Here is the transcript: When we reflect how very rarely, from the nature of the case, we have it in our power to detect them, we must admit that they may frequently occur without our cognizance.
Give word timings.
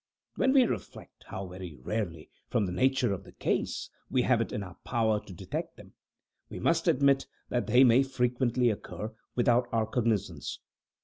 When 0.35 0.51
we 0.53 0.63
reflect 0.63 1.25
how 1.27 1.45
very 1.45 1.75
rarely, 1.75 2.31
from 2.49 2.65
the 2.65 2.71
nature 2.71 3.13
of 3.13 3.23
the 3.23 3.33
case, 3.33 3.87
we 4.09 4.23
have 4.23 4.41
it 4.41 4.51
in 4.51 4.63
our 4.63 4.75
power 4.83 5.23
to 5.23 5.31
detect 5.31 5.77
them, 5.77 5.93
we 6.49 6.59
must 6.59 6.87
admit 6.87 7.27
that 7.49 7.67
they 7.67 7.83
may 7.83 8.01
frequently 8.01 8.71
occur 8.71 9.13
without 9.35 9.67
our 9.71 9.85
cognizance. 9.85 10.57